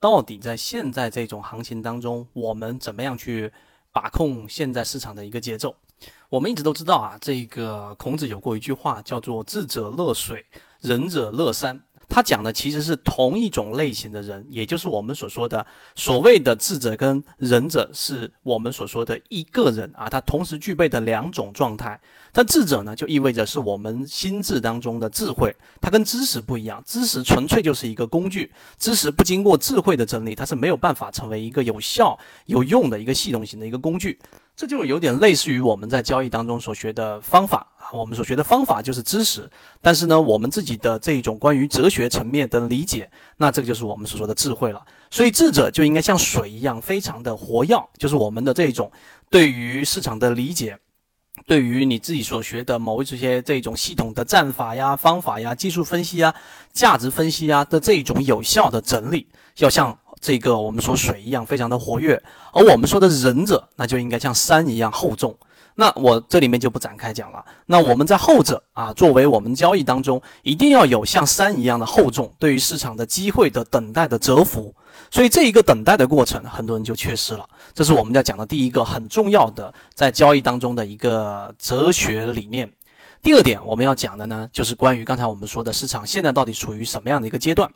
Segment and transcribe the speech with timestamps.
[0.00, 3.52] 到底在现在这种行情当中，我们怎么样去
[3.92, 5.74] 把控现在市场的一个节奏？
[6.28, 10.46] 我们一直都知道啊，这个孔子有过一句话，叫做“智者乐水，
[10.80, 11.82] 仁者乐山”。
[12.08, 22.00] 他讲的其实是同一种类型的人，也就是我们所说的所谓的智者跟仁者，是我们所说的一个人啊，他同时具备的两种状态。
[22.32, 34.18] 但智者呢，就意味着是我们心智当中的智慧，它跟知识不一样，知识纯粹就是一个工具，知识不经过智慧的整理，它是没有办法成为一个有效有用的一个系统型的一个工具。
[34.54, 44.82] 这就有点类似于我们在交易当中所学的方法我们所学的方法就是知识，但是呢，我们自己的这种关于哲学层面的理解，那这个就是我们所说的智慧了。
[45.10, 48.90] 所以智者就应该像水一样，非常的活跃，就是我们的这种
[49.30, 50.78] 对于市场的理解，
[51.46, 56.34] 对于你自己所学的某一些这种系统的战法呀、方法呀、技术分析啊、
[56.72, 59.98] 价值分析啊的这种有效的整理，要像。
[60.20, 62.20] 这个我们说水一样非常的活跃，
[62.52, 65.38] 而我们说的仁者，那就应该像山一样厚重。
[65.80, 67.44] 那我这里面就不展开讲了。
[67.64, 74.74] 那我们在后者啊，作为我们交易当中一定要有像山一样的厚重，对于市场的机会的等待的蛰伏。
[75.08, 77.48] 所以这一个等待的过程，很多人就缺失了。
[77.72, 82.68] 这是我们要讲的第一个很重要的在交易当中的一个哲学理念。
[83.22, 87.70] 第二点我们要讲的呢，就是关于刚才我们说的市场现在到底处于什么样的一个阶段。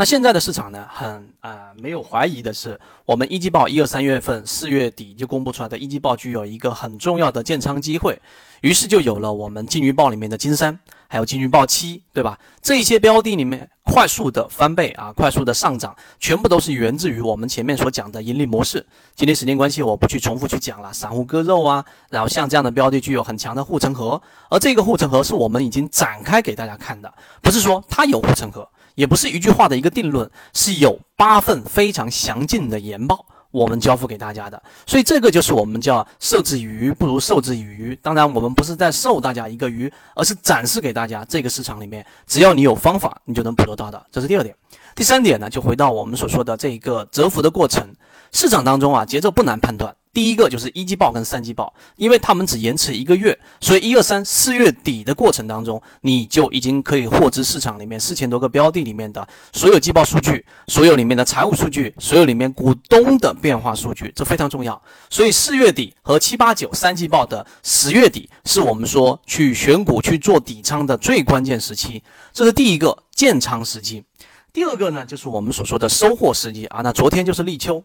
[0.00, 8.16] 那现在的市场呢，很啊没有怀疑的是，我们一季报一二三月份四月底就公布出来的一季报具有一个很重要的建仓机会，
[8.60, 12.38] 于是就有了我们金鱼报里面的金山，还有金鱼报七，对吧？
[12.62, 18.86] 这一些标的里面快速的翻倍啊，快速的上涨，全部都是源自于我们前面所讲的盈利模式。
[19.16, 27.12] 今天时间关系，我不去重复去讲了，散户割肉啊，然后像这样的标的具有很强的护城河，而这个护城河是我们已经展开给大家看的，
[27.42, 28.68] 不是说它有护城河。
[28.98, 34.60] 也不是一句话的一个定论，是有八份非常详尽的研报，我们交付给大家的。
[34.88, 37.96] 所以这个就是我们叫授之以鱼，不如授之以渔。
[38.02, 44.04] 当然，我们不是在授大家一个鱼，而是展示给大家这个市场里面，只要你有方法，你就能捕捉到的。
[44.10, 44.52] 这是第二点。
[44.96, 47.94] 第三点呢，就回到我们所说的这一个蛰伏的过程，
[48.32, 49.94] 市场当中啊，节奏不难判断。
[50.12, 64.80] 第一个就是一季报跟三季报，因为他们只延迟一个月，所以一二三四月底的过程当中，你就已经可以获知市场里面四千多个标的里面的所有季报数据，所有里面的财务数据，所有里面股东的变化数据，这非常重要。
[65.08, 72.02] 所以四月底和七八九三季报的十月底，是我们说去选股去做底仓的最关键时期，
[72.32, 74.04] 这是第一个建仓时机。
[74.52, 77.84] 第二个呢，就是我们所说的收获时机啊，那昨天就是立秋。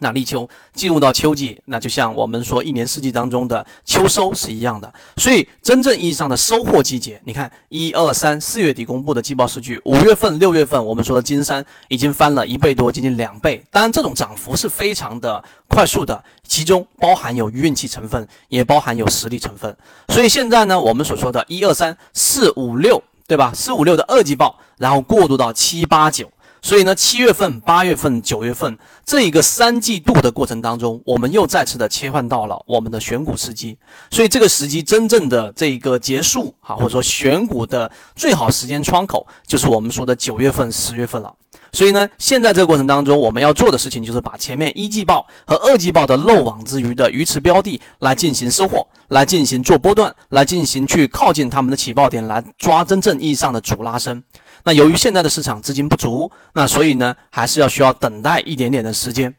[0.00, 4.92] 那立秋进入到秋季，那就像我们说一年四季当中的秋收是一样的。
[5.16, 13.64] 所以真正意义上的收获季节，你看一二三四月底公布的季报数据，五月份、六月份我们说的金山已经翻了一倍多，接近两倍。
[13.70, 19.74] 当然，这种涨幅是非常的快速的，其中包含有运气成分，也包含有实力成分。
[20.08, 23.52] 所以现在呢，我们所说的一二三四五六，对吧？
[23.54, 26.28] 四五六的二季报，然后过渡到七八九。
[26.64, 33.76] 所以呢，七月份、八月份、九月份这一个三季度的过程当中，我们又再次的切换到了我们的选股时机。
[34.10, 41.30] 所以这个时机真正的这一个结束啊，或者说选股的最好时间窗口，就是我们说的九月份、十月份了。
[41.70, 54.22] 所以呢，现在这个过程当中，我们要做的事情就是把前面一季报和二季报的漏网之鱼的鱼池标的来进行收获，来进行做波段，来进行去靠近他们的起爆点，来抓真正意义上的主拉升。
[54.64, 59.34] 那由于现在的市场资金不足，那所以呢，还是要需要等待一点点的时间。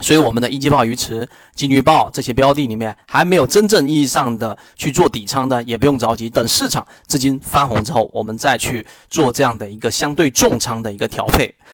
[0.00, 11.52] 所以我们的一季报鱼池、金鱼报这些标的里面，还没有真正意义上的去做底仓的，也不用着急，等市场资金翻红之后，我们再去做这样的一个相对重仓的一个调配。